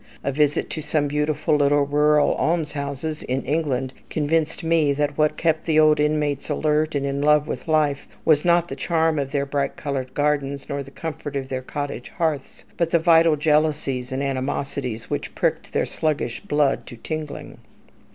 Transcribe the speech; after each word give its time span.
A 0.23 0.31
visit 0.31 0.67
to 0.71 0.81
some 0.81 1.07
beautiful 1.07 1.55
little 1.55 1.85
rural 1.85 2.33
almshouses 2.33 3.21
in 3.21 3.45
England 3.45 3.93
convinced 4.09 4.63
me 4.63 4.93
that 4.93 5.15
what 5.15 5.37
kept 5.37 5.65
the 5.67 5.79
old 5.79 5.99
inmates 5.99 6.49
alert 6.49 6.95
and 6.95 7.05
in 7.05 7.21
love 7.21 7.47
with 7.47 7.67
life 7.67 8.07
was, 8.25 8.43
not 8.43 8.67
the 8.67 8.75
charm 8.75 9.19
of 9.19 9.29
their 9.31 9.45
bright 9.45 9.75
coloured 9.77 10.15
gardens, 10.15 10.67
nor 10.67 10.81
the 10.81 10.89
comfort 10.89 11.35
of 11.35 11.49
their 11.49 11.61
cottage 11.61 12.09
hearths, 12.17 12.63
but 12.77 12.89
the 12.89 12.97
vital 12.97 13.35
jealousies 13.35 14.11
and 14.11 14.23
animosities 14.23 15.11
which 15.11 15.35
pricked 15.35 15.71
their 15.71 15.85
sluggish 15.85 16.39
blood 16.41 16.87
to 16.87 16.97
tingling. 16.97 17.59